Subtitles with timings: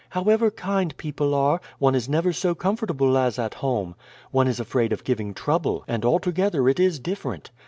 [0.09, 3.93] "However kind people are, one is never so comfortable as at home.
[4.31, 7.51] One is afraid of giving trouble, and altogether it is different.